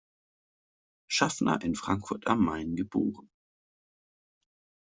Schaffner 1.07 1.61
in 1.61 1.75
Frankfurt 1.75 2.25
am 2.25 2.43
Main 2.43 2.75
geboren. 2.75 3.29